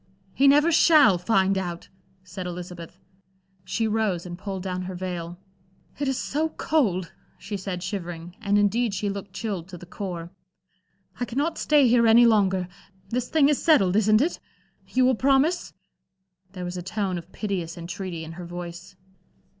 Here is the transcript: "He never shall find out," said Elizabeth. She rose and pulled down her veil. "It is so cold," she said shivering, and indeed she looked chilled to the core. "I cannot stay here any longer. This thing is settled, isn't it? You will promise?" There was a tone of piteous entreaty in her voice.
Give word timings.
"He 0.33 0.47
never 0.47 0.71
shall 0.71 1.19
find 1.19 1.59
out," 1.59 1.87
said 2.23 2.47
Elizabeth. 2.47 2.97
She 3.63 3.87
rose 3.87 4.25
and 4.25 4.35
pulled 4.35 4.63
down 4.63 4.81
her 4.81 4.95
veil. 4.95 5.37
"It 5.99 6.07
is 6.07 6.17
so 6.17 6.49
cold," 6.49 7.11
she 7.37 7.55
said 7.55 7.83
shivering, 7.83 8.35
and 8.41 8.57
indeed 8.57 8.95
she 8.95 9.11
looked 9.11 9.31
chilled 9.33 9.67
to 9.67 9.77
the 9.77 9.85
core. 9.85 10.31
"I 11.19 11.25
cannot 11.25 11.59
stay 11.59 11.87
here 11.87 12.07
any 12.07 12.25
longer. 12.25 12.67
This 13.09 13.29
thing 13.29 13.47
is 13.47 13.61
settled, 13.61 13.95
isn't 13.95 14.21
it? 14.21 14.39
You 14.87 15.05
will 15.05 15.13
promise?" 15.13 15.71
There 16.53 16.65
was 16.65 16.77
a 16.77 16.81
tone 16.81 17.19
of 17.19 17.31
piteous 17.31 17.77
entreaty 17.77 18.23
in 18.23 18.31
her 18.31 18.45
voice. 18.47 18.95